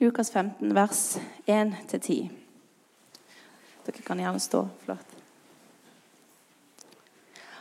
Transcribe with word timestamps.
Lukas 0.00 0.30
15, 0.30 0.74
vers 0.74 1.18
1-10. 1.46 2.28
Dere 3.86 4.02
kan 4.06 4.18
gjerne 4.18 4.40
stå. 4.40 4.68
Flott. 4.84 5.06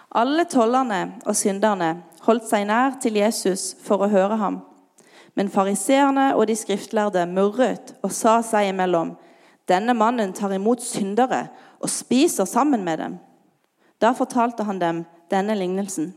Alle 0.10 0.46
tollerne 0.46 1.16
og 1.26 1.34
synderne 1.36 2.04
holdt 2.28 2.46
seg 2.46 2.68
nær 2.70 3.00
til 3.02 3.18
Jesus 3.18 3.72
for 3.82 4.06
å 4.06 4.10
høre 4.12 4.38
ham. 4.38 4.60
Men 5.34 5.50
fariseerne 5.50 6.28
og 6.36 6.46
de 6.46 6.56
skriftlærde 6.60 7.24
murret 7.32 7.96
og 8.06 8.14
sa 8.14 8.36
seg 8.46 8.70
imellom.: 8.70 9.16
Denne 9.66 9.98
mannen 9.98 10.34
tar 10.34 10.54
imot 10.54 10.86
syndere 10.86 11.48
og 11.82 11.90
spiser 11.90 12.46
sammen 12.46 12.86
med 12.86 13.02
dem. 13.02 13.18
Da 13.98 14.14
fortalte 14.14 14.64
han 14.70 14.78
dem 14.80 15.06
denne 15.34 15.58
lignelsen. 15.58 16.14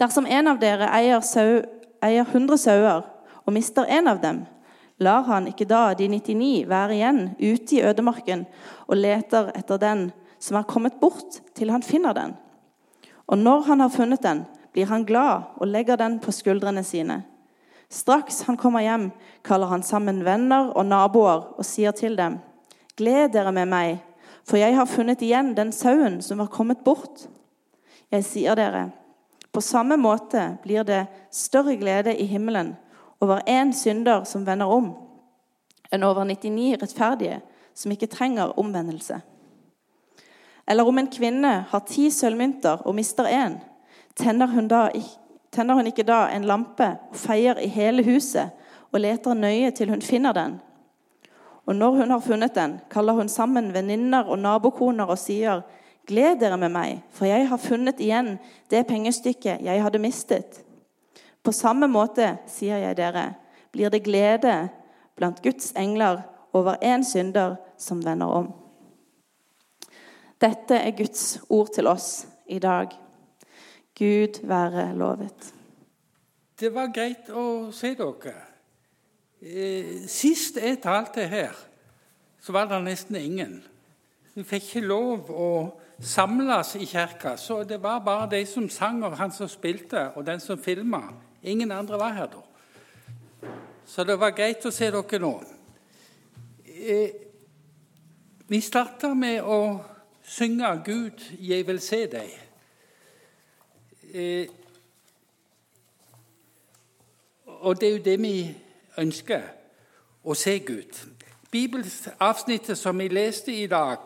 Dersom 0.00 0.24
en 0.26 0.48
av 0.48 0.64
dere 0.64 0.88
eier, 0.88 1.20
sau, 1.20 1.60
eier 2.00 2.24
100 2.24 2.56
sauer 2.56 3.04
og 3.44 3.52
mister 3.52 3.84
en 3.84 4.08
av 4.08 4.24
dem, 4.24 4.46
lar 5.02 5.26
han 5.26 5.48
ikke 5.50 5.66
da 5.68 5.92
de 5.98 6.08
99 6.08 6.68
være 6.70 6.96
igjen 6.96 7.20
ute 7.40 7.76
i 7.76 7.82
ødemarken 7.84 8.46
og 8.86 8.98
leter 8.98 9.50
etter 9.58 9.80
den 9.82 10.10
som 10.42 10.58
er 10.58 10.66
kommet 10.66 10.98
bort, 11.00 11.38
til 11.54 11.70
han 11.70 11.84
finner 11.86 12.14
den. 12.16 12.34
Og 13.30 13.38
når 13.38 13.66
han 13.68 13.80
har 13.80 13.92
funnet 13.94 14.22
den, 14.22 14.44
blir 14.72 14.88
han 14.90 15.04
glad 15.06 15.52
og 15.56 15.68
legger 15.68 15.96
den 16.00 16.18
på 16.20 16.32
skuldrene 16.34 16.82
sine. 16.84 17.22
Straks 17.92 18.42
han 18.48 18.56
kommer 18.56 18.82
hjem, 18.82 19.10
kaller 19.44 19.70
han 19.70 19.84
sammen 19.84 20.24
venner 20.24 20.72
og 20.72 20.86
naboer 20.88 21.52
og 21.58 21.66
sier 21.66 21.92
til 21.92 22.16
dem.: 22.16 22.40
Gled 22.96 23.34
dere 23.36 23.52
med 23.52 23.68
meg, 23.68 24.00
for 24.44 24.56
jeg 24.56 24.74
har 24.76 24.88
funnet 24.88 25.22
igjen 25.22 25.54
den 25.54 25.72
sauen 25.72 26.22
som 26.22 26.40
var 26.40 26.50
kommet 26.50 26.82
bort. 26.84 27.28
Jeg 28.10 28.24
sier 28.24 28.56
dere, 28.56 28.90
på 29.52 29.60
samme 29.60 29.96
måte 30.00 30.56
blir 30.64 30.84
det 30.84 31.04
større 31.30 31.76
glede 31.76 32.16
i 32.16 32.26
himmelen 32.26 32.72
over 33.22 33.42
én 33.46 33.72
synder 33.72 34.24
som 34.24 34.46
vender 34.46 34.66
om, 34.66 34.90
enn 35.92 36.02
over 36.02 36.26
99 36.26 36.80
rettferdige 36.82 37.38
som 37.74 37.92
ikke 37.94 38.10
trenger 38.10 38.58
omvendelse. 38.58 39.20
Eller 40.66 40.88
om 40.88 40.98
en 40.98 41.10
kvinne 41.10 41.52
har 41.70 41.84
ti 41.86 42.08
sølvmynter 42.10 42.82
og 42.86 42.96
mister 42.98 43.28
én, 43.30 43.60
tenner 44.18 44.50
hun, 44.50 44.68
tenner 45.54 45.78
hun 45.78 45.86
ikke 45.86 46.06
da 46.06 46.26
en 46.34 46.46
lampe 46.48 46.88
og 47.10 47.16
feier 47.16 47.62
i 47.62 47.70
hele 47.70 48.04
huset 48.06 48.50
og 48.92 49.00
leter 49.00 49.38
nøye 49.38 49.70
til 49.70 49.94
hun 49.94 50.02
finner 50.02 50.34
den? 50.34 50.58
Og 51.66 51.76
når 51.78 52.02
hun 52.02 52.10
har 52.10 52.20
funnet 52.20 52.54
den, 52.54 52.80
kaller 52.90 53.12
hun 53.12 53.28
sammen 53.28 53.70
venninner 53.74 54.26
og 54.26 54.38
nabokoner 54.38 55.06
og 55.06 55.18
sier:" 55.18 55.62
Gled 56.06 56.40
dere 56.40 56.56
med 56.58 56.72
meg, 56.74 57.02
for 57.14 57.30
jeg 57.30 57.46
har 57.46 57.56
funnet 57.62 58.00
igjen 58.02 58.38
det 58.70 58.86
pengestykket 58.88 59.62
jeg 59.62 59.82
hadde 59.82 60.00
mistet. 60.02 60.64
På 61.42 61.52
samme 61.52 61.88
måte, 61.90 62.36
sier 62.46 62.78
jeg 62.78 62.96
dere, 62.96 63.32
blir 63.72 63.90
det 63.90 64.04
glede 64.06 64.68
blant 65.18 65.42
Guds 65.42 65.72
engler 65.76 66.22
over 66.54 66.78
én 66.82 67.04
synder 67.04 67.56
som 67.78 68.02
vender 68.04 68.30
om. 68.30 68.52
Dette 70.42 70.74
er 70.74 70.94
Guds 70.96 71.40
ord 71.48 71.72
til 71.74 71.86
oss 71.86 72.26
i 72.46 72.58
dag. 72.58 72.90
Gud 73.98 74.40
være 74.46 74.92
lovet. 74.98 75.52
Det 76.58 76.70
var 76.74 76.92
greit 76.94 77.28
å 77.30 77.72
se 77.74 77.94
dere. 77.98 78.34
Eh, 79.42 80.06
Sist 80.06 80.58
jeg 80.62 80.78
talte 80.82 81.26
her, 81.26 81.54
så 82.40 82.54
var 82.54 82.68
det 82.70 82.82
nesten 82.84 83.18
ingen. 83.18 83.56
Vi 84.34 84.44
fikk 84.46 84.68
ikke 84.68 84.86
lov 84.86 85.30
å 85.30 85.48
samles 86.02 86.76
i 86.78 86.86
kirka, 86.86 87.36
så 87.36 87.62
det 87.66 87.80
var 87.82 88.00
bare 88.06 88.30
de 88.30 88.44
som 88.46 88.68
sang, 88.70 89.02
og 89.04 89.18
han 89.18 89.34
som 89.34 89.50
spilte, 89.50 90.08
og 90.16 90.26
den 90.26 90.40
som 90.40 90.58
filma. 90.58 91.02
Ingen 91.42 91.72
andre 91.72 91.98
var 91.98 92.12
her 92.12 92.26
da. 92.26 92.42
Så 93.86 94.04
det 94.04 94.20
var 94.20 94.30
greit 94.30 94.64
å 94.66 94.70
se 94.70 94.90
dere 94.90 95.18
nå. 95.18 95.34
Eh, 96.66 97.10
Vi 98.52 98.60
starta 98.60 99.14
med 99.14 99.42
å 99.42 99.80
synge 100.22 100.82
'Gud, 100.84 101.22
jeg 101.40 101.66
vil 101.66 101.80
se 101.80 102.06
deg'. 102.06 102.38
Eh, 104.14 104.46
og 107.46 107.80
det 107.80 107.88
er 107.88 107.92
jo 107.92 108.02
det 108.04 108.20
vi 108.20 108.56
ønsker 108.98 109.42
å 110.24 110.34
se 110.34 110.58
Gud. 110.58 111.00
Bibelavsnittet 111.50 112.78
som 112.78 112.98
vi 112.98 113.08
leste 113.08 113.52
i 113.52 113.66
dag, 113.66 113.98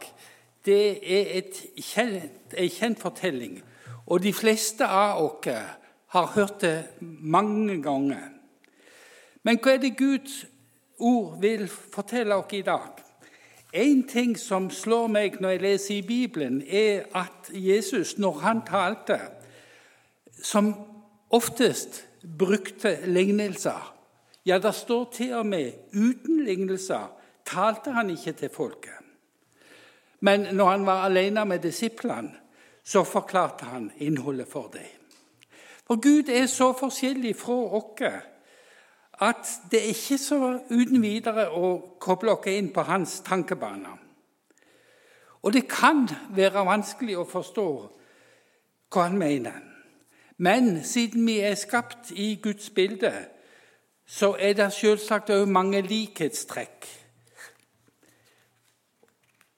det 0.65 0.99
er 1.03 1.39
en 1.39 1.83
kjent, 1.83 2.55
en 2.57 2.71
kjent 2.71 3.01
fortelling. 3.01 3.63
Og 4.07 4.23
de 4.23 4.33
fleste 4.33 4.87
av 4.87 5.25
oss 5.25 5.47
har 6.07 6.27
hørt 6.35 6.61
det 6.61 6.85
mange 7.01 7.83
ganger. 7.83 8.29
Men 9.43 9.59
hva 9.63 9.75
er 9.75 9.83
det 9.83 9.97
Guds 9.99 10.45
ord 10.99 11.41
vil 11.41 11.69
fortelle 11.69 12.35
oss 12.35 12.55
i 12.57 12.63
dag? 12.67 13.03
En 13.77 14.03
ting 14.09 14.37
som 14.39 14.71
slår 14.71 15.11
meg 15.13 15.41
når 15.41 15.57
jeg 15.57 15.63
leser 15.63 15.95
i 15.97 16.07
Bibelen, 16.07 16.63
er 16.63 17.11
at 17.15 17.51
Jesus, 17.53 18.17
når 18.19 18.39
han 18.41 18.63
talte, 18.67 19.19
som 20.43 20.73
oftest 21.31 22.05
brukte 22.39 22.97
lignelser. 23.07 23.93
Ja, 24.47 24.59
det 24.59 24.75
står 24.75 25.05
til 25.13 25.35
og 25.35 25.47
med 25.47 25.73
uten 25.93 26.45
lignelser 26.47 27.11
talte 27.47 27.95
han 27.95 28.11
ikke 28.11 28.33
til 28.33 28.51
folket. 28.55 29.03
Men 30.21 30.49
når 30.57 30.71
han 30.71 30.87
var 30.87 31.05
alene 31.07 31.45
med 31.45 31.63
disiplene, 31.63 32.33
så 32.87 33.03
forklarte 33.05 33.67
han 33.67 33.91
innholdet 33.99 34.49
for 34.49 34.71
dem. 34.73 34.87
For 35.87 36.01
Gud 36.03 36.29
er 36.29 36.47
så 36.47 36.73
forskjellig 36.75 37.37
fra 37.39 37.61
oss 37.79 38.03
at 39.21 39.53
det 39.71 39.81
er 39.81 39.93
ikke 39.95 40.19
så 40.19 40.39
uten 40.71 41.03
videre 41.03 41.47
å 41.57 41.77
koble 42.03 42.35
oss 42.35 42.49
inn 42.53 42.73
på 42.75 42.83
hans 42.85 43.21
tankebane. 43.25 43.95
Og 45.43 45.55
det 45.55 45.69
kan 45.71 46.05
være 46.37 46.67
vanskelig 46.67 47.17
å 47.17 47.29
forstå 47.29 47.69
hva 48.93 49.07
han 49.07 49.17
mener. 49.19 49.63
Men 50.37 50.83
siden 50.85 51.25
vi 51.27 51.39
er 51.41 51.55
skapt 51.55 52.11
i 52.13 52.35
Guds 52.43 52.69
bilde, 52.71 53.13
så 54.07 54.35
er 54.39 54.53
det 54.59 54.73
selvsagt 54.75 55.31
òg 55.31 55.49
mange 55.49 55.81
likhetstrekk. 55.87 56.87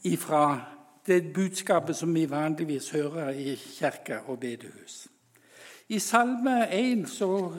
ifra 0.05 0.76
det 1.07 1.33
budskapet 1.35 1.97
som 1.97 2.15
vi 2.15 2.31
vanligvis 2.31 2.91
hører 2.91 3.29
i 3.29 3.55
kirke 3.55 4.21
og 4.27 4.41
bedehus? 4.41 5.09
I 5.89 5.99
Salme 5.99 6.71
1 6.73 7.09
så 7.09 7.53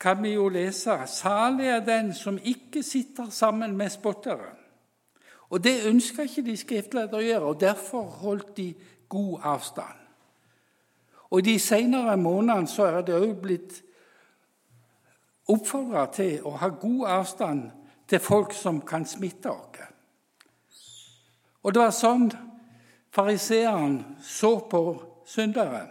kan 0.00 0.22
vi 0.22 0.28
jo 0.28 0.48
lese 0.48 0.94
salig 1.06 1.66
er 1.66 1.84
den 1.84 2.14
som 2.14 2.38
ikke 2.44 2.82
sitter 2.82 3.30
sammen 3.30 3.76
med 3.76 3.90
spottere. 3.90 4.54
Og 5.50 5.64
Det 5.64 5.86
ønska 5.86 6.22
ikke 6.22 6.42
de 6.42 6.56
skriftlærde 6.56 7.16
å 7.16 7.20
gjøre, 7.20 7.44
og 7.44 7.60
derfor 7.60 8.02
holdt 8.02 8.56
de 8.56 8.74
god 9.08 9.40
avstand. 9.42 9.98
Og 11.30 11.44
de 11.44 11.58
senere 11.58 12.16
månedene 12.16 12.68
så 12.68 12.84
er 12.84 13.02
det 13.02 13.14
òg 13.14 13.34
blitt 13.42 13.82
oppfordra 15.48 16.06
til 16.14 16.42
å 16.46 16.50
ha 16.50 16.68
god 16.68 17.06
avstand 17.08 17.62
til 18.08 18.18
folk 18.18 18.54
som 18.54 18.80
kan 18.80 19.06
smitte 19.06 19.50
oss. 19.50 19.66
Og 21.62 21.74
det 21.74 21.82
var 21.82 21.92
sånn 21.92 22.30
fariseeren 23.10 24.04
så 24.22 24.58
på 24.70 24.82
syndere. 25.26 25.86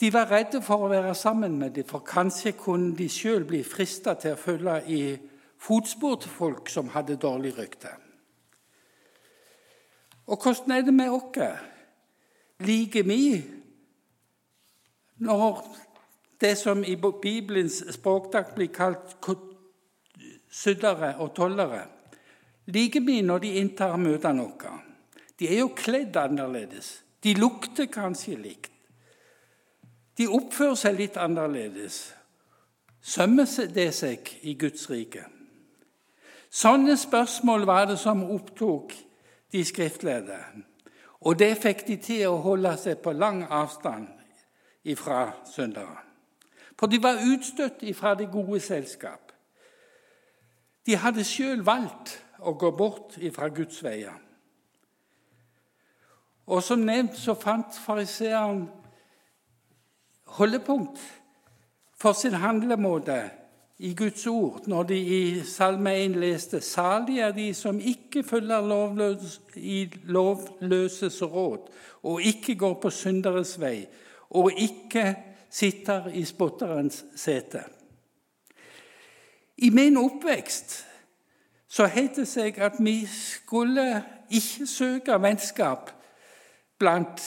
De 0.00 0.08
var 0.12 0.30
redde 0.32 0.62
for 0.64 0.86
å 0.86 0.88
være 0.88 1.14
sammen 1.14 1.58
med 1.60 1.74
dem, 1.76 1.84
for 1.84 2.00
kanskje 2.06 2.54
kunne 2.56 2.94
de 2.96 3.08
sjøl 3.12 3.44
bli 3.44 3.60
frista 3.64 4.14
til 4.16 4.32
å 4.32 4.40
følge 4.40 4.76
i 4.88 5.02
fotspor 5.60 6.22
til 6.22 6.32
folk 6.32 6.70
som 6.72 6.88
hadde 6.94 7.18
dårlig 7.20 7.52
rykte. 7.58 7.92
Og 10.30 10.40
hvordan 10.40 10.72
er 10.72 10.86
det 10.86 10.94
med 10.94 11.12
oss? 11.12 11.36
Liker 12.60 13.04
vi 13.08 13.40
når 15.20 15.62
det 16.40 16.56
som 16.58 16.84
i 16.84 16.96
Bibelens 16.96 17.82
språkdag 17.92 18.54
blir 18.54 18.72
kalt 18.72 19.16
syndere 20.48 21.14
og 21.18 21.34
tollere? 21.36 21.99
Liker 22.70 23.02
vi 23.02 23.20
når 23.26 23.42
de 23.42 23.54
inntar 23.58 23.96
møtene 23.98 24.46
våre? 24.46 24.76
De 25.38 25.48
er 25.48 25.62
jo 25.62 25.70
kledd 25.74 26.16
annerledes. 26.20 27.00
De 27.24 27.34
lukter 27.34 27.88
kanskje 27.90 28.36
likt. 28.36 28.72
De 30.18 30.28
oppfører 30.28 30.76
seg 30.76 30.98
litt 30.98 31.16
annerledes. 31.16 32.10
Sømmer 33.00 33.48
det 33.74 33.88
seg 33.96 34.28
i 34.44 34.54
Guds 34.60 34.90
rike? 34.90 35.24
Sånne 36.50 36.96
spørsmål 36.98 37.64
var 37.66 37.86
det 37.88 37.96
som 37.98 38.22
opptok 38.26 38.92
de 39.52 39.64
skriftlærde. 39.64 40.38
Og 41.20 41.38
det 41.38 41.54
fikk 41.62 41.86
de 41.88 41.96
til 41.96 42.26
å 42.28 42.40
holde 42.44 42.74
seg 42.80 43.00
på 43.02 43.14
lang 43.16 43.44
avstand 43.48 44.08
ifra 44.84 45.30
syndere. 45.48 45.98
For 46.78 46.88
de 46.88 47.00
var 47.02 47.20
utstøtt 47.24 47.82
ifra 47.84 48.14
det 48.16 48.30
gode 48.32 48.60
selskap. 48.60 49.32
De 50.86 50.96
hadde 50.96 51.24
sjøl 51.24 51.64
valgt 51.64 52.16
å 52.42 52.54
gå 52.58 52.70
bort 52.76 53.16
ifra 53.20 53.48
Guds 53.48 53.82
veier. 53.84 54.16
Og 56.50 56.62
Som 56.62 56.82
nevnt 56.86 57.16
så 57.18 57.36
fant 57.38 57.76
fariseeren 57.84 58.64
holdepunkt 60.38 60.98
for 61.94 62.12
sin 62.12 62.34
handlemåte 62.34 63.20
i 63.78 63.92
Guds 63.94 64.26
ord 64.26 64.66
når 64.68 64.88
de 64.90 64.98
i 64.98 65.22
Salme 65.46 65.92
1 66.02 66.18
leste 66.20 66.60
«Salige 66.60 67.28
er 67.28 67.32
de 67.32 67.48
som 67.54 67.80
ikke 67.80 68.22
følger 68.26 68.66
lovløs, 68.66 69.40
i 69.56 69.86
lovløses 70.04 71.22
råd, 71.22 71.70
og 72.02 72.22
ikke 72.22 72.54
går 72.54 72.74
på 72.82 72.90
synderes 72.90 73.54
vei, 73.60 73.86
og 74.30 74.52
ikke 74.52 75.14
sitter 75.50 76.10
i 76.14 76.24
spotterens 76.24 77.04
sete. 77.16 77.64
I 79.56 79.70
min 79.70 79.96
oppvekst 79.96 80.76
så 81.70 81.86
het 81.86 82.16
det 82.18 82.26
seg 82.28 82.58
at 82.58 82.80
vi 82.82 83.04
skulle 83.06 84.02
ikke 84.30 84.66
søke 84.66 85.18
vennskap 85.22 85.92
blant 86.78 87.22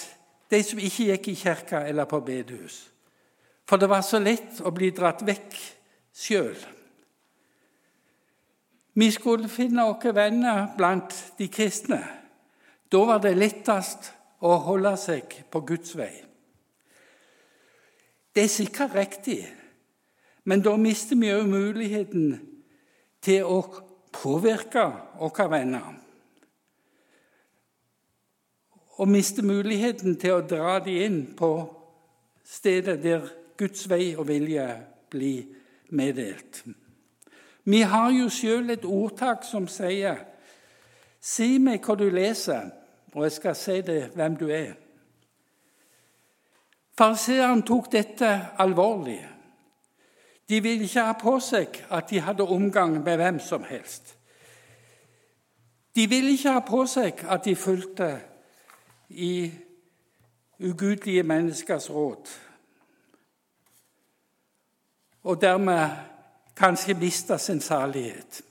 de 0.51 0.60
som 0.63 0.80
ikke 0.80 1.06
gikk 1.13 1.30
i 1.31 1.36
kirka 1.40 1.86
eller 1.88 2.06
på 2.10 2.19
bedehus. 2.19 2.90
For 3.69 3.80
det 3.80 3.90
var 3.90 4.04
så 4.04 4.19
lett 4.19 4.60
å 4.60 4.74
bli 4.75 4.92
dratt 4.92 5.24
vekk 5.25 5.56
sjøl. 6.13 6.57
Vi 8.94 9.10
skulle 9.12 9.50
finne 9.50 9.88
våre 9.88 10.12
venner 10.13 10.68
blant 10.78 11.16
de 11.39 11.48
kristne. 11.48 12.01
Da 12.92 13.06
var 13.07 13.24
det 13.24 13.38
lettest 13.39 14.12
å 14.44 14.57
holde 14.68 14.94
seg 15.00 15.39
på 15.50 15.63
Guds 15.66 15.96
vei. 15.98 16.12
Det 18.36 18.44
er 18.44 18.51
sikkert 18.51 18.96
riktig, 18.98 19.39
men 20.44 20.62
da 20.66 20.75
mister 20.78 21.16
vi 21.16 21.31
òg 21.31 21.48
muligheten 21.48 22.36
til 23.24 23.48
å 23.48 23.62
påvirke 24.13 24.86
våre 25.19 25.50
venner. 25.51 25.94
Og 29.01 29.10
mister 29.10 29.44
muligheten 29.44 30.19
til 30.21 30.38
å 30.38 30.45
dra 30.45 30.77
dem 30.86 31.01
inn 31.07 31.19
på 31.38 31.51
stedet 32.45 33.01
der 33.04 33.25
Guds 33.57 33.88
vei 33.89 34.13
og 34.15 34.27
vilje 34.30 34.68
blir 35.10 35.44
meddelt. 35.94 36.63
Vi 37.63 37.81
har 37.81 38.12
jo 38.12 38.30
sjøl 38.30 38.69
et 38.74 38.86
ordtak 38.86 39.45
som 39.48 39.68
sier 39.71 40.30
Si 41.24 41.56
meg 41.63 41.86
hva 41.88 41.95
du 41.95 42.10
leser, 42.12 42.65
og 43.15 43.24
jeg 43.24 43.31
skal 43.38 43.56
si 43.56 43.77
deg 43.88 44.12
hvem 44.12 44.33
du 44.36 44.50
er. 44.51 44.74
Fariseeren 47.00 47.63
tok 47.63 47.88
dette 47.94 48.30
alvorlig. 48.60 49.21
De 50.50 50.63
ville 50.63 50.84
ikke 50.84 51.01
ha 51.01 51.13
på 51.19 51.38
seg 51.40 51.84
at 51.90 52.10
de 52.10 52.19
hadde 52.19 52.44
omgang 52.44 53.04
med 53.04 53.16
hvem 53.16 53.40
som 53.40 53.63
helst. 53.63 54.18
De 55.95 56.10
ville 56.10 56.31
ikke 56.31 56.51
ha 56.51 56.60
på 56.60 56.86
seg 56.86 57.24
at 57.30 57.45
de 57.45 57.56
fulgte 57.56 58.10
i 59.10 59.51
ugudelige 60.60 61.24
menneskers 61.24 61.90
råd 61.92 62.30
og 65.24 65.42
dermed 65.42 65.90
kanskje 66.56 66.94
mista 66.94 67.38
sin 67.38 67.62
salighet. 67.62 68.42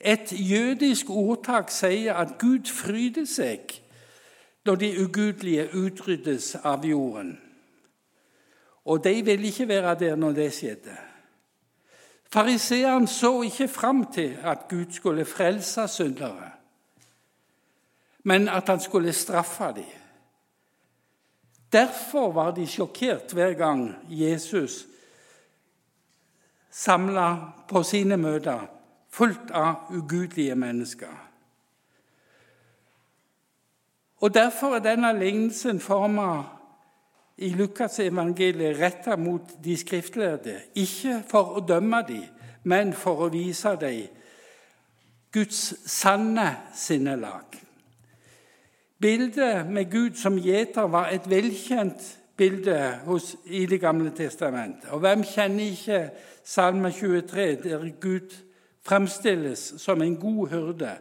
Et 0.00 0.32
jødisk 0.32 1.10
ordtak 1.10 1.70
sier 1.70 2.14
at 2.14 2.38
Gud 2.38 2.68
fryder 2.68 3.24
seg 3.24 3.80
når 4.64 4.74
de 4.74 4.90
ugudelige 5.04 5.68
utryddes 5.76 6.54
av 6.64 6.84
jorden. 6.84 7.38
Og 8.84 9.04
de 9.04 9.24
ville 9.24 9.46
ikke 9.46 9.68
være 9.68 9.94
der 9.94 10.16
når 10.16 10.32
det 10.32 10.52
skjedde. 10.52 10.96
Fariseeren 12.32 13.06
så 13.06 13.42
ikke 13.42 13.68
fram 13.68 14.12
til 14.12 14.38
at 14.42 14.68
Gud 14.68 14.84
skulle 14.90 15.24
frelse 15.24 15.88
syndere, 15.88 16.50
men 18.22 18.48
at 18.48 18.68
han 18.68 18.80
skulle 18.80 19.12
straffe 19.12 19.64
dem. 19.64 19.84
Derfor 21.72 22.32
var 22.32 22.50
de 22.50 22.66
sjokkert 22.66 23.32
hver 23.32 23.52
gang 23.52 23.96
Jesus 24.08 24.86
samla 26.70 27.36
på 27.68 27.82
sine 27.82 28.16
møter, 28.16 28.66
fullt 29.08 29.50
av 29.50 29.74
ugudelige 29.90 30.54
mennesker. 30.54 31.30
Og 34.20 34.34
Derfor 34.34 34.74
er 34.74 34.78
denne 34.84 35.18
lignelsen 35.18 35.80
forma 35.80 36.59
i 37.40 37.54
Lukas 37.56 37.98
evangeliet 37.98 38.78
retta 38.80 39.16
mot 39.16 39.56
de 39.64 39.76
skriftlærde, 39.76 40.56
ikke 40.74 41.22
for 41.28 41.56
å 41.56 41.64
dømme 41.64 42.02
dem, 42.08 42.26
men 42.68 42.92
for 42.92 43.24
å 43.24 43.30
vise 43.32 43.72
dem 43.80 44.08
Guds 45.32 45.60
sanne 45.88 46.48
sinnelag. 46.76 47.56
Bildet 49.00 49.70
med 49.70 49.88
Gud 49.90 50.18
som 50.20 50.36
gjeter 50.36 50.90
var 50.92 51.08
et 51.14 51.28
velkjent 51.30 52.02
bilde 52.36 52.76
hos, 53.06 53.36
i 53.44 53.66
Det 53.66 53.80
gamle 53.80 54.10
testamentet. 54.16 54.90
Og 54.90 55.00
hvem 55.00 55.24
kjenner 55.24 55.72
ikke 55.72 56.10
Salme 56.44 56.90
23, 56.92 57.46
der 57.62 57.88
Gud 58.00 58.34
fremstilles 58.82 59.74
som 59.78 60.02
en 60.02 60.16
god 60.16 60.48
hyrde 60.48 60.92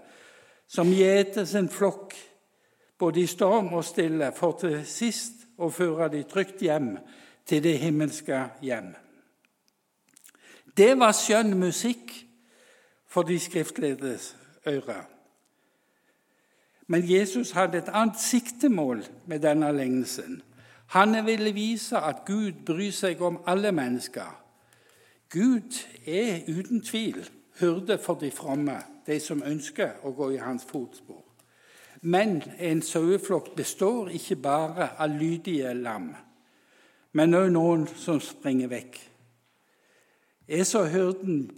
som 0.68 0.92
gjeter 0.94 1.46
sin 1.46 1.70
flokk 1.70 2.14
både 3.00 3.22
i 3.24 3.28
storm 3.28 3.74
og 3.74 3.86
stille, 3.86 4.32
for 4.36 4.58
til 4.60 4.82
sist 4.86 5.39
å 5.60 5.70
føre 5.70 6.10
de 6.14 6.24
trygt 6.24 6.64
hjem 6.64 6.96
til 7.46 7.64
det 7.64 7.78
himmelske 7.82 8.40
hjem. 8.64 8.94
Det 10.78 10.94
var 11.00 11.16
skjønn 11.16 11.58
musikk 11.60 12.14
for 13.10 13.28
de 13.28 13.40
skriftledes 13.40 14.36
ører. 14.68 15.08
Men 16.88 17.06
Jesus 17.06 17.52
hadde 17.52 17.78
et 17.78 17.90
annet 17.94 18.20
siktemål 18.20 19.04
med 19.28 19.44
denne 19.46 19.72
lignelsen. 19.76 20.42
Han 20.96 21.26
ville 21.26 21.54
vise 21.54 21.98
at 21.98 22.24
Gud 22.26 22.64
bryr 22.66 22.92
seg 22.92 23.22
om 23.22 23.42
alle 23.46 23.72
mennesker. 23.72 24.32
Gud 25.30 25.78
er 26.06 26.42
uten 26.48 26.82
tvil 26.82 27.22
hyrde 27.60 27.98
for 27.98 28.18
de 28.18 28.32
fromme, 28.32 28.80
de 29.06 29.20
som 29.20 29.44
ønsker 29.46 30.02
å 30.04 30.12
gå 30.18 30.32
i 30.34 30.42
hans 30.42 30.66
fotspor. 30.66 31.29
Men 32.02 32.44
en 32.60 32.82
saueflokk 32.82 33.56
består 33.56 34.10
ikke 34.16 34.36
bare 34.36 34.90
av 34.98 35.10
lydige 35.20 35.74
lam, 35.74 36.14
men 37.12 37.36
òg 37.36 37.50
noen 37.52 37.88
som 38.00 38.22
springer 38.24 38.72
vekk. 38.72 39.00
Er 40.48 40.64
så 40.64 40.86
hyrden 40.88 41.50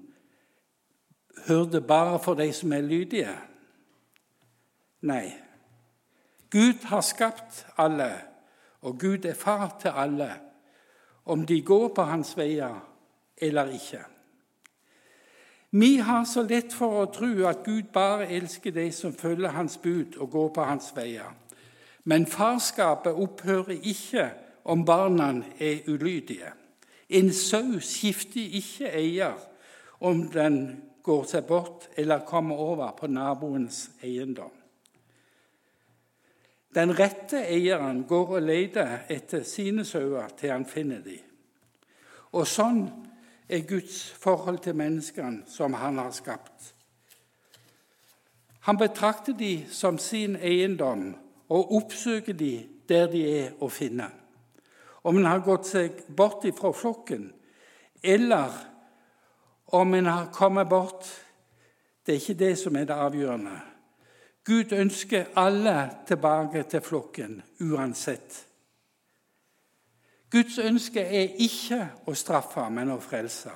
hyrde 1.47 1.81
bare 1.81 2.19
for 2.19 2.39
de 2.39 2.49
som 2.53 2.73
er 2.73 2.81
lydige? 2.81 3.35
Nei. 5.01 5.31
Gud 6.51 6.83
har 6.89 7.01
skapt 7.01 7.65
alle 7.77 8.11
og 8.81 8.99
Gud 8.99 9.25
er 9.25 9.33
far 9.33 9.77
til 9.81 9.89
alle. 9.89 10.31
om 11.25 11.45
de 11.45 11.61
går 11.61 11.87
på 11.95 12.01
hans 12.01 12.37
veier 12.37 12.79
eller 13.37 13.69
ikke. 13.69 13.99
Vi 15.73 15.97
har 15.97 16.25
så 16.25 16.43
lett 16.43 16.73
for 16.75 16.99
å 16.99 17.09
tro 17.15 17.29
at 17.47 17.63
Gud 17.63 17.93
bare 17.95 18.27
elsker 18.27 18.73
de 18.75 18.89
som 18.91 19.13
følger 19.15 19.55
hans 19.55 19.77
bud 19.79 20.17
og 20.19 20.31
går 20.33 20.49
på 20.55 20.65
hans 20.67 20.89
veier. 20.95 21.31
Men 22.03 22.27
farskapet 22.27 23.15
opphører 23.15 23.77
ikke 23.79 24.25
om 24.67 24.83
barna 24.85 25.29
er 25.59 25.87
ulydige. 25.87 26.51
En 27.09 27.31
sau 27.33 27.79
skifter 27.79 28.57
ikke 28.59 28.91
eier 28.91 29.37
om 30.03 30.25
den 30.33 30.57
går 31.03 31.23
seg 31.29 31.47
bort 31.47 31.87
eller 31.95 32.25
kommer 32.27 32.59
over 32.59 32.91
på 32.97 33.07
naboens 33.07 33.89
eiendom. 34.03 34.51
Den 36.75 36.91
rette 36.99 37.45
eieren 37.47 38.05
går 38.07 38.35
og 38.37 38.43
leter 38.43 39.05
etter 39.11 39.43
sine 39.47 39.85
sauer 39.87 40.31
til 40.39 40.51
han 40.53 40.67
finner 40.67 40.99
dem. 41.03 41.23
Og 42.31 42.47
sånn 42.47 42.85
er 43.51 43.67
Guds 43.67 44.11
forhold 44.19 44.59
til 44.63 44.75
menneskene 44.75 45.43
som 45.47 45.73
han 45.73 45.97
har 45.97 46.11
skapt. 46.11 46.73
Han 48.61 48.77
betrakter 48.77 49.33
de 49.33 49.65
som 49.69 49.97
sin 49.97 50.35
eiendom 50.35 51.15
og 51.49 51.75
oppsøker 51.75 52.33
de 52.33 52.67
der 52.89 53.07
de 53.11 53.23
er 53.39 53.55
å 53.59 53.69
finne. 53.69 54.07
Om 55.03 55.17
en 55.17 55.25
har 55.25 55.41
gått 55.45 55.67
seg 55.67 56.03
bort 56.15 56.45
fra 56.57 56.71
flokken, 56.71 57.31
eller 58.03 58.53
om 59.73 59.93
en 59.93 60.05
har 60.05 60.29
kommet 60.33 60.69
bort, 60.69 61.07
det 62.05 62.13
er 62.13 62.21
ikke 62.21 62.39
det 62.39 62.53
som 62.59 62.75
er 62.75 62.85
det 62.85 62.97
avgjørende. 62.97 63.57
Gud 64.45 64.73
ønsker 64.73 65.33
alle 65.37 65.89
tilbake 66.07 66.63
til 66.69 66.81
flokken 66.81 67.41
uansett. 67.61 68.50
Guds 70.31 70.57
ønske 70.57 71.01
er 71.01 71.35
ikke 71.43 71.81
å 72.07 72.15
straffe, 72.15 72.63
men 72.71 72.93
å 72.93 72.99
frelse. 73.03 73.51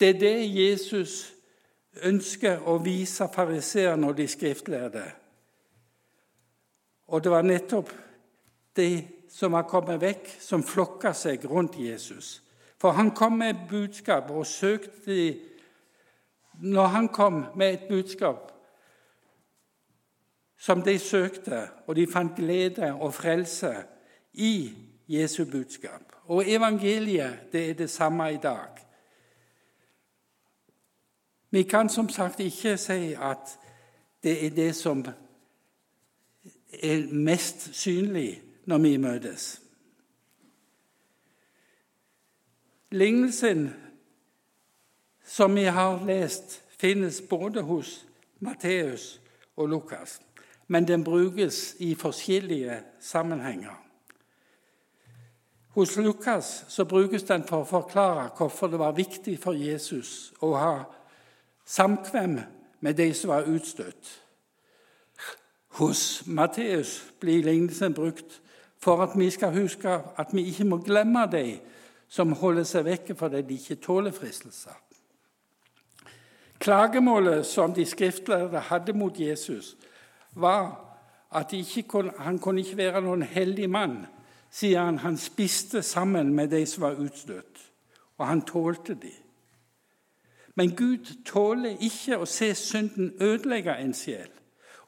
Det 0.00 0.14
er 0.14 0.20
det 0.20 0.36
Jesus 0.54 1.34
ønsker 2.06 2.62
å 2.68 2.78
vise 2.80 3.28
fariseerne 3.34 4.08
og 4.08 4.16
de 4.16 4.28
skriftlærde. 4.30 5.04
Og 7.08 7.24
det 7.24 7.32
var 7.32 7.44
nettopp 7.44 7.92
de 8.76 8.90
som 9.28 9.52
var 9.52 9.68
kommet 9.68 10.00
vekk, 10.00 10.30
som 10.40 10.64
flokka 10.64 11.12
seg 11.12 11.44
rundt 11.50 11.76
Jesus. 11.80 12.38
For 12.80 12.96
han 12.96 13.10
kom 13.10 13.40
med 13.40 13.54
et 13.54 13.68
budskap 13.70 14.30
og 14.30 14.46
søkte 14.46 15.04
de 15.06 15.40
Når 16.58 16.86
han 16.86 17.08
kom 17.08 17.44
med 17.54 17.72
et 17.72 17.88
budskap 17.88 18.52
som 20.58 20.82
de 20.82 20.98
søkte, 20.98 21.68
og 21.86 21.94
de 21.96 22.06
fant 22.06 22.34
glede 22.36 22.92
og 22.94 23.14
frelse 23.14 23.70
i 24.34 24.74
Jesu 25.08 25.44
budskap. 25.44 26.02
Og 26.24 26.50
evangeliet 26.50 27.38
det 27.52 27.70
er 27.70 27.74
det 27.74 27.90
samme 27.90 28.32
i 28.32 28.36
dag. 28.36 28.68
Vi 31.50 31.62
kan 31.62 31.88
som 31.88 32.08
sagt 32.08 32.40
ikke 32.40 32.76
si 32.76 33.14
at 33.14 33.58
det 34.22 34.46
er 34.46 34.50
det 34.50 34.74
som 34.76 35.06
er 36.72 37.12
mest 37.12 37.74
synlig 37.74 38.42
når 38.66 38.78
vi 38.78 38.96
møtes. 38.96 39.62
Lignelsen 42.90 43.74
som 45.28 45.56
vi 45.56 45.64
har 45.64 46.04
lest, 46.06 46.62
finnes 46.78 47.20
både 47.20 47.62
hos 47.62 48.06
Matteus 48.40 49.20
og 49.56 49.68
Lukas, 49.68 50.20
men 50.66 50.88
den 50.88 51.04
brukes 51.04 51.76
i 51.78 51.94
forskjellige 51.94 52.82
sammenhenger. 53.00 53.87
Hos 55.78 55.96
Lukas 55.96 56.64
så 56.68 56.84
brukes 56.84 57.22
den 57.22 57.44
for 57.46 57.62
å 57.62 57.66
forklare 57.68 58.24
hvorfor 58.34 58.66
det 58.66 58.80
var 58.80 58.96
viktig 58.96 59.36
for 59.38 59.54
Jesus 59.54 60.32
å 60.42 60.48
ha 60.58 60.72
samkvem 61.70 62.34
med 62.82 62.98
de 62.98 63.06
som 63.14 63.30
var 63.30 63.46
utstøtt. 63.46 64.08
Hos 65.78 66.24
Matteus 66.26 66.96
blir 67.22 67.46
lignelsen 67.46 67.94
brukt 67.94 68.40
for 68.82 69.04
at 69.06 69.14
vi 69.14 69.30
skal 69.30 69.54
huske 69.54 69.94
at 70.18 70.34
vi 70.34 70.48
ikke 70.50 70.66
må 70.66 70.80
glemme 70.82 71.22
de 71.30 71.60
som 72.10 72.34
holder 72.42 72.66
seg 72.66 72.90
vekke 72.90 73.14
fordi 73.14 73.46
de 73.46 73.62
ikke 73.62 73.78
tåler 73.86 74.18
fristelser. 74.18 74.74
Klagemålet 76.58 77.46
som 77.46 77.70
de 77.70 77.86
skriftlærde 77.86 78.66
hadde 78.66 78.98
mot 78.98 79.14
Jesus, 79.14 79.76
var 80.34 80.74
at 81.30 81.54
kunne, 81.86 82.18
han 82.18 82.42
kunne 82.42 82.66
ikke 82.66 82.82
være 82.82 83.06
noen 83.06 83.22
heldig 83.22 83.70
mann 83.70 84.00
sier 84.50 84.80
han 84.80 84.98
han 84.98 85.16
spiste 85.16 85.82
sammen 85.82 86.34
med 86.34 86.48
de 86.48 86.66
som 86.66 86.82
var 86.82 87.00
utstøtt, 87.00 87.72
og 88.18 88.26
han 88.26 88.42
tålte 88.42 88.94
de. 88.94 89.12
Men 90.54 90.76
Gud 90.76 91.24
tåler 91.24 91.76
ikke 91.80 92.18
å 92.18 92.26
se 92.26 92.54
synden 92.54 93.12
ødelegge 93.20 93.76
en 93.78 93.94
sjel, 93.94 94.30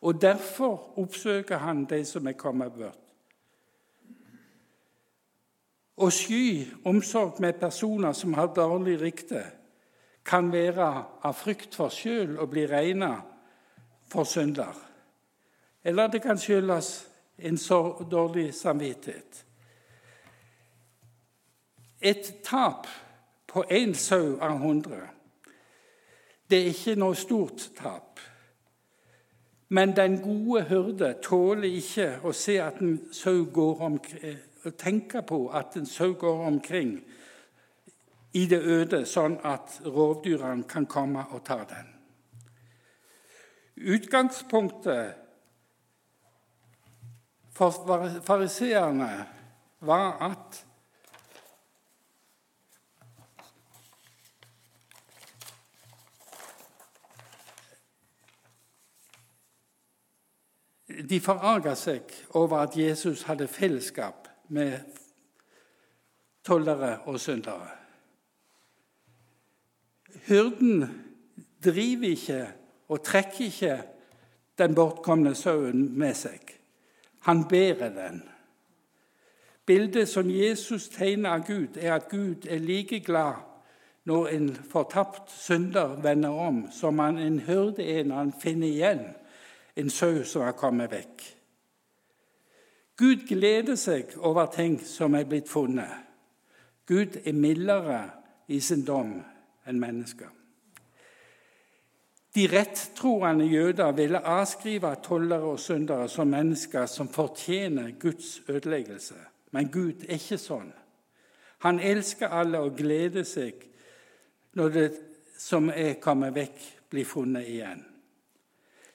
og 0.00 0.22
derfor 0.22 0.98
oppsøker 0.98 1.62
han 1.62 1.84
de 1.84 2.04
som 2.04 2.26
er 2.26 2.38
kommet 2.38 2.72
bort. 2.72 2.96
Å 6.00 6.08
sky 6.10 6.64
omsorg 6.88 7.42
med 7.44 7.60
personer 7.60 8.12
som 8.16 8.34
har 8.34 8.54
dårlig 8.56 8.96
rykte, 9.00 9.44
kan 10.24 10.50
være 10.52 10.88
av 11.22 11.36
frykt 11.36 11.76
for 11.76 11.92
sjøl 11.92 12.38
å 12.40 12.48
bli 12.48 12.64
regna 12.68 13.12
for 14.08 14.24
synder. 14.24 14.74
Eller 15.84 16.08
det 16.08 16.22
kan 16.24 16.38
skyldes 16.38 16.90
en 17.38 17.58
så 17.58 17.80
dårlig 18.10 18.54
samvittighet. 18.54 19.44
Et 22.00 22.34
tap 22.44 22.86
på 23.46 23.64
én 23.70 23.94
sau 23.94 24.38
av 24.40 24.58
hundre 24.58 25.08
det 26.50 26.58
er 26.58 26.72
ikke 26.72 26.98
noe 26.98 27.14
stort 27.14 27.68
tap. 27.78 28.20
Men 29.70 29.92
den 29.96 30.16
gode 30.22 30.64
hyrde 30.66 31.12
tåler 31.22 31.70
ikke 31.78 32.08
å 32.26 32.32
se 32.34 32.56
at 32.58 32.80
en 32.82 32.96
sau 33.14 33.44
går 33.54 33.82
omkring, 33.86 34.38
tenke 34.78 35.22
på 35.22 35.44
at 35.54 35.76
en 35.78 35.86
sau 35.86 36.16
går 36.18 36.42
omkring 36.48 36.96
i 38.34 38.46
det 38.50 38.58
øde, 38.62 39.04
sånn 39.06 39.38
at 39.46 39.78
rovdyrene 39.86 40.66
kan 40.68 40.86
komme 40.90 41.22
og 41.30 41.44
ta 41.46 41.60
den. 41.70 41.86
Utgangspunktet 43.80 45.14
for 47.54 48.10
fariseerne 48.26 49.12
var 49.86 50.18
at 50.30 50.64
De 61.10 61.18
forarga 61.20 61.74
seg 61.74 62.12
over 62.38 62.60
at 62.62 62.76
Jesus 62.78 63.24
hadde 63.26 63.48
fellesskap 63.50 64.28
med 64.48 64.78
tollere 66.46 66.98
og 67.10 67.20
syndere. 67.20 67.66
Hyrden 70.28 70.84
driver 71.64 72.08
ikke 72.08 72.46
og 72.88 73.02
trekker 73.02 73.44
ikke 73.44 73.82
den 74.58 74.74
bortkomne 74.74 75.34
sauen 75.34 75.98
med 75.98 76.14
seg. 76.14 76.54
Han 77.26 77.42
bærer 77.48 77.90
den. 77.94 78.22
Bildet 79.66 80.08
som 80.08 80.30
Jesus 80.30 80.88
tegner 80.88 81.30
av 81.30 81.46
Gud, 81.46 81.76
er 81.76 81.94
at 81.94 82.08
Gud 82.08 82.46
er 82.46 82.58
like 82.58 83.00
glad 83.00 83.42
når 84.04 84.28
en 84.28 84.54
fortapt 84.56 85.30
synder 85.30 85.98
vender 86.02 86.30
om, 86.30 86.68
som 86.72 86.98
han 86.98 87.18
en 87.18 87.40
hyrde 87.40 87.84
er 87.84 88.04
når 88.04 88.16
han 88.16 88.32
finner 88.42 88.66
igjen 88.66 89.04
en 89.76 89.90
sau 89.90 90.24
som 90.24 90.42
har 90.42 90.56
kommet 90.58 90.90
vekk. 90.92 91.26
Gud 93.00 93.26
gleder 93.28 93.78
seg 93.80 94.12
over 94.18 94.50
ting 94.52 94.76
som 94.84 95.14
er 95.16 95.24
blitt 95.24 95.48
funnet. 95.48 96.06
Gud 96.86 97.16
er 97.24 97.32
mildere 97.32 98.02
i 98.48 98.60
sin 98.60 98.82
dom 98.84 99.14
enn 99.64 99.80
mennesker. 99.80 100.28
De 102.34 102.46
rettroende 102.46 103.46
jøder 103.50 103.92
ville 103.92 104.18
avskrive 104.18 104.92
tollere 105.02 105.54
og 105.54 105.60
syndere 105.60 106.08
som 106.08 106.30
mennesker 106.30 106.86
som 106.86 107.08
fortjener 107.08 107.90
Guds 107.98 108.42
ødeleggelse. 108.48 109.16
Men 109.50 109.70
Gud 109.72 110.04
er 110.06 110.20
ikke 110.20 110.38
sånn. 110.38 110.70
Han 111.66 111.80
elsker 111.80 112.30
alle 112.30 112.60
og 112.62 112.76
gleder 112.78 113.26
seg 113.26 113.66
når 114.54 114.76
det 114.76 114.88
som 115.38 115.70
er 115.72 115.98
kommet 116.02 116.34
vekk, 116.36 116.60
blir 116.90 117.06
funnet 117.06 117.48
igjen. 117.48 117.84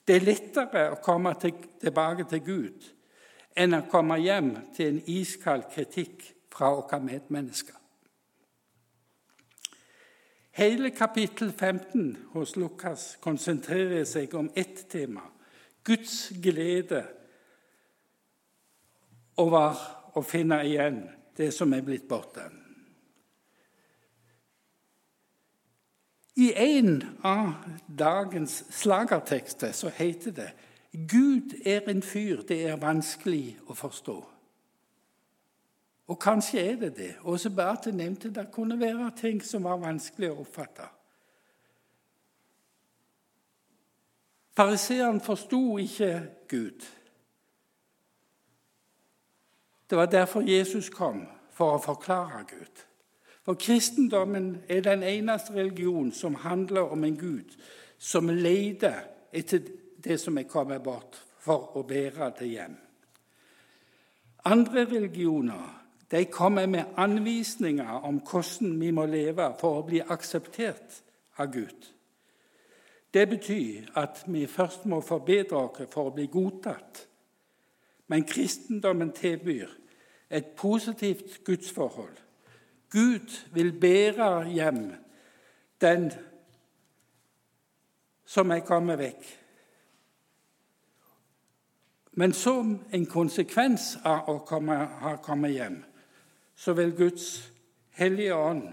Det 0.06 0.16
er 0.16 0.26
lettere 0.26 0.84
å 0.92 1.00
komme 1.02 1.32
tilbake 1.40 2.28
til 2.30 2.42
Gud 2.46 2.92
enn 3.56 3.74
å 3.74 3.86
komme 3.90 4.18
hjem 4.20 4.52
til 4.76 4.92
en 4.92 5.00
iskald 5.10 5.66
kritikk 5.72 6.22
fra 6.52 6.70
våre 6.76 7.00
medmennesker. 7.02 7.74
Hele 10.56 10.90
kapittel 10.90 11.50
15 11.52 12.30
hos 12.32 12.54
Lukas 12.56 13.16
konsentrerer 13.20 14.06
seg 14.08 14.34
om 14.38 14.48
ett 14.56 14.86
tema 14.88 15.24
Guds 15.84 16.30
glede 16.42 17.02
over 19.36 19.82
å 20.16 20.22
finne 20.24 20.62
igjen 20.64 21.02
det 21.36 21.50
som 21.52 21.74
er 21.76 21.84
blitt 21.84 22.08
borte. 22.08 22.46
I 26.36 26.52
en 26.56 27.02
av 27.24 27.52
dagens 27.98 28.64
slagertekster 28.70 29.72
så 29.72 29.88
heter 29.88 30.30
det 30.30 30.50
Gud 31.08 31.54
er 31.64 31.88
en 31.88 32.02
fyr 32.02 32.42
det 32.48 32.62
er 32.68 32.80
vanskelig 32.80 33.56
å 33.68 33.74
forstå. 33.76 34.16
Og 36.06 36.18
kanskje 36.22 36.60
er 36.60 36.76
det 36.80 36.92
det. 36.96 37.14
Også 37.20 37.50
Beate 37.50 37.92
nevnte 37.92 38.30
det 38.30 38.46
kunne 38.52 38.78
være 38.80 39.10
ting 39.16 39.42
som 39.44 39.64
var 39.64 39.80
vanskelig 39.82 40.30
å 40.30 40.38
oppfatte. 40.44 40.86
Fariseeren 44.56 45.20
forsto 45.20 45.78
ikke 45.78 46.12
Gud. 46.48 46.86
Det 49.90 49.98
var 49.98 50.06
derfor 50.06 50.40
Jesus 50.40 50.88
kom, 50.90 51.26
for 51.52 51.76
å 51.76 51.82
forklare 51.82 52.44
Gud. 52.48 52.85
For 53.46 53.54
kristendommen 53.54 54.56
er 54.68 54.80
den 54.82 55.02
eneste 55.06 55.54
religion 55.54 56.12
som 56.12 56.34
handler 56.34 56.80
om 56.80 57.04
en 57.04 57.16
Gud 57.16 57.54
som 57.98 58.26
leter 58.28 59.04
etter 59.32 59.60
det 60.04 60.18
som 60.20 60.38
er 60.38 60.48
kommet 60.50 60.82
bort, 60.82 61.14
for 61.38 61.76
å 61.78 61.84
bære 61.86 62.32
det 62.40 62.48
hjem. 62.50 62.74
Andre 64.50 64.82
religioner 64.90 65.70
de 66.10 66.24
kommer 66.24 66.66
med 66.66 66.98
anvisninger 66.98 68.02
om 68.02 68.18
hvordan 68.18 68.80
vi 68.80 68.90
må 68.90 69.06
leve 69.06 69.52
for 69.60 69.78
å 69.78 69.86
bli 69.86 70.02
akseptert 70.02 71.00
av 71.38 71.54
Gud. 71.54 71.92
Det 73.14 73.28
betyr 73.30 73.94
at 73.94 74.24
vi 74.26 74.46
først 74.50 74.90
må 74.90 75.00
forbedre 75.06 75.68
oss 75.68 75.86
for 75.90 76.10
å 76.10 76.14
bli 76.18 76.26
godtatt. 76.26 77.06
Men 78.10 78.26
kristendommen 78.26 79.14
tilbyr 79.14 79.70
et 80.30 80.54
positivt 80.58 81.44
gudsforhold. 81.44 82.25
Gud 82.90 83.52
vil 83.52 83.72
bære 83.80 84.48
hjem 84.48 84.94
den 85.80 86.12
som 88.26 88.50
er 88.50 88.64
kommet 88.66 88.98
vekk. 88.98 89.26
Men 92.16 92.32
som 92.32 92.78
en 92.92 93.06
konsekvens 93.06 93.98
av 94.04 94.30
å 94.32 94.38
komme, 94.48 94.76
ha 95.02 95.16
kommet 95.22 95.52
hjem, 95.52 95.82
så 96.56 96.72
vil 96.72 96.94
Guds 96.96 97.26
hellige 97.98 98.34
ånd 98.34 98.70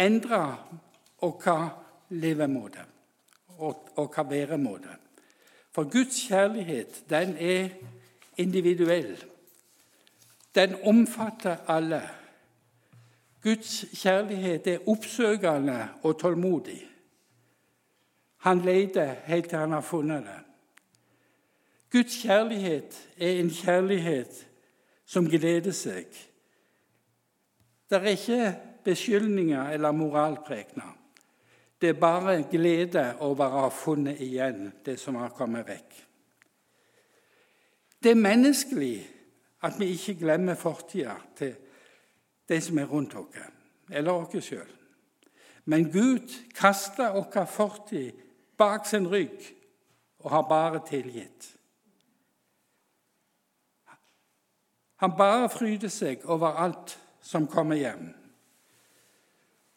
endre 0.00 0.40
vår 1.20 1.68
levemåte 2.16 2.86
og 3.58 3.92
vår 3.96 4.28
væremåte. 4.30 4.96
For 5.72 5.88
Guds 5.88 6.16
kjærlighet, 6.28 7.04
den 7.10 7.36
er 7.36 7.68
individuell. 8.36 9.24
Den 10.54 10.76
omfatter 10.84 11.56
alle. 11.68 12.02
Guds 13.42 13.84
kjærlighet 13.94 14.66
er 14.66 14.88
oppsøkende 14.88 15.88
og 16.02 16.18
tålmodig. 16.18 16.88
Han 18.36 18.58
leter 18.58 19.14
helt 19.24 19.48
til 19.48 19.58
han 19.58 19.72
har 19.72 19.80
funnet 19.80 20.22
det. 20.22 20.40
Guds 21.92 22.22
kjærlighet 22.22 23.08
er 23.18 23.40
en 23.40 23.50
kjærlighet 23.50 24.46
som 25.06 25.28
gleder 25.28 25.74
seg. 25.76 26.06
Det 27.90 27.98
er 27.98 28.14
ikke 28.14 28.54
beskyldninger 28.84 29.70
eller 29.70 29.92
moralprekener. 29.92 30.96
Det 31.80 31.88
er 31.88 31.98
bare 32.00 32.42
glede 32.50 33.04
over 33.20 33.46
å 33.46 33.64
ha 33.66 33.68
funnet 33.74 34.20
igjen 34.22 34.70
det 34.86 34.96
som 35.00 35.18
har 35.18 35.34
kommet 35.36 35.66
vekk. 35.68 35.98
Det 38.02 38.10
er 38.10 38.14
menneskelig 38.18 39.08
at 39.62 39.78
vi 39.78 39.92
ikke 39.94 40.14
glemmer 40.14 40.54
fortida 40.54 41.14
til 41.36 41.54
de 42.48 42.60
som 42.60 42.78
er 42.78 42.84
rundt 42.90 43.14
oss, 43.14 43.36
eller 43.90 44.12
oss 44.12 44.44
sjøl. 44.44 44.70
Men 45.64 45.92
Gud 45.92 46.32
kaster 46.54 47.12
vår 47.14 47.46
fortid 47.46 48.12
bak 48.58 48.86
sin 48.86 49.06
rygg 49.06 49.54
og 50.18 50.30
har 50.30 50.42
bare 50.48 50.80
tilgitt. 50.86 51.56
Han 54.96 55.14
bare 55.18 55.48
fryder 55.50 55.90
seg 55.90 56.26
over 56.30 56.58
alt 56.62 56.98
som 57.22 57.46
kommer 57.50 57.78
hjem. 57.78 58.12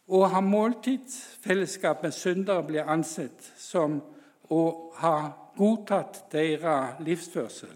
Å 0.05 0.19
ha 0.29 0.41
måltidsfellesskap 0.41 2.03
med 2.05 2.13
syndere 2.13 2.65
blir 2.65 2.89
ansett 2.89 3.47
som 3.57 3.97
å 4.53 4.61
ha 5.01 5.15
godtatt 5.57 6.27
deres 6.33 7.01
livsførsel. 7.01 7.73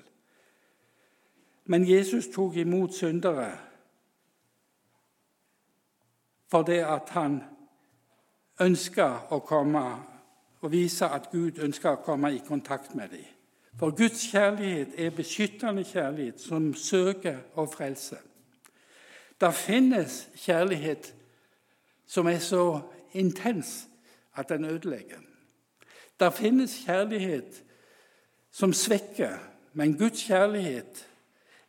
Men 1.70 1.90
Jesus 1.90 2.28
tok 2.28 2.56
imot 2.56 2.94
syndere 2.94 3.52
fordi 6.50 6.80
at 6.82 7.10
han 7.14 7.44
ønska 8.62 9.06
å 9.30 9.38
komme 9.46 9.84
og 10.62 10.72
vise 10.72 11.06
at 11.06 11.28
Gud 11.32 11.60
ønska 11.62 11.92
å 11.94 12.00
komme 12.02 12.32
i 12.34 12.40
kontakt 12.42 12.96
med 12.98 13.14
dem. 13.14 13.28
For 13.78 13.94
Guds 13.94 14.24
kjærlighet 14.32 14.98
er 14.98 15.14
beskyttende 15.14 15.84
kjærlighet 15.86 16.42
som 16.42 16.72
søker 16.74 17.38
å 17.54 17.68
frelse. 17.70 18.18
Det 19.40 19.52
finnes 19.54 20.24
kjærlighet 20.36 21.14
som 22.10 22.28
er 22.28 22.42
så 22.42 22.82
intens 23.14 23.86
at 24.34 24.50
den 24.50 24.66
ødelegger. 24.66 25.22
Det 26.20 26.34
finnes 26.34 26.80
kjærlighet 26.86 27.62
som 28.52 28.74
svekker, 28.74 29.38
men 29.74 29.98
Guds 29.98 30.26
kjærlighet 30.26 31.06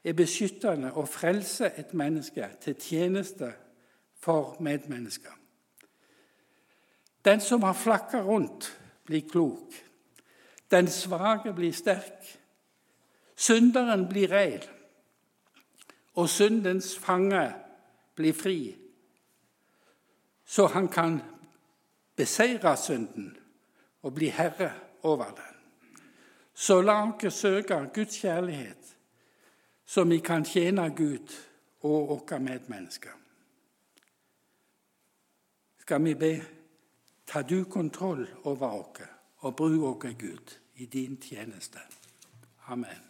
er 0.05 0.13
beskyttende 0.13 0.93
og 0.93 1.09
frelser 1.09 1.71
et 1.77 1.95
menneske 1.95 2.49
til 2.61 2.75
tjeneste 2.75 3.53
for 4.17 4.57
medmennesker. 4.61 5.33
Den 7.25 7.41
som 7.41 7.63
har 7.63 7.73
flakka 7.73 8.23
rundt, 8.23 8.77
blir 9.05 9.29
klok. 9.29 9.75
Den 10.71 10.89
svake 10.89 11.53
blir 11.53 11.73
sterk. 11.73 12.39
Synderen 13.37 14.09
blir 14.09 14.31
rein. 14.31 14.63
Og 16.15 16.29
syndens 16.29 16.99
fange 16.99 17.53
blir 18.17 18.33
fri 18.33 18.81
så 20.51 20.67
han 20.67 20.89
kan 20.89 21.21
beseire 22.17 22.77
synden 22.77 23.37
og 24.03 24.15
bli 24.15 24.27
herre 24.29 24.73
over 25.03 25.25
den. 25.25 25.55
Så 26.55 26.81
la 26.83 27.05
oss 27.07 27.35
søke 27.35 27.79
Guds 27.95 28.19
kjærlighet, 28.19 28.97
så 29.91 30.05
vi 30.05 30.19
kan 30.19 30.45
tjene 30.45 30.85
Gud 30.95 31.33
og 31.83 32.09
våre 32.09 32.39
medmennesker. 32.39 33.17
Skal 35.83 36.05
vi 36.05 36.15
be 36.15 36.31
ta 37.27 37.43
du 37.43 37.65
kontroll 37.65 38.23
over 38.45 38.79
oss 38.79 39.03
og 39.43 39.57
bruk 39.57 40.05
oss, 40.05 40.15
Gud, 40.19 40.59
i 40.75 40.87
din 40.87 41.17
tjeneste. 41.17 41.83
Amen. 42.69 43.10